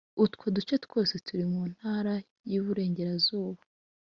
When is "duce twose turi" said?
0.55-1.45